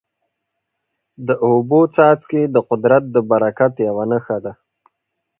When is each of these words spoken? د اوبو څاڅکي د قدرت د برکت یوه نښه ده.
د 1.27 1.29
اوبو 1.47 1.79
څاڅکي 1.95 2.41
د 2.55 2.57
قدرت 2.69 3.03
د 3.15 3.17
برکت 3.29 3.73
یوه 3.87 4.05
نښه 4.11 4.37
ده. 4.43 4.53